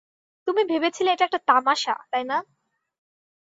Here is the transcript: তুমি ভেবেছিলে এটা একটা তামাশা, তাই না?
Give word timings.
তুমি 0.47 0.61
ভেবেছিলে 0.63 1.09
এটা 1.11 1.23
একটা 1.25 1.41
তামাশা, 1.47 1.95
তাই 2.11 2.23
না? 2.23 2.37